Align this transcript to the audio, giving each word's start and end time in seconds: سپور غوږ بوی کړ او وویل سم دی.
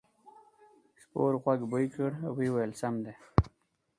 سپور 1.01 1.33
غوږ 1.43 1.59
بوی 1.71 1.85
کړ 1.95 2.11
او 2.27 2.31
وویل 2.39 2.71
سم 2.81 2.93
دی. 3.03 3.13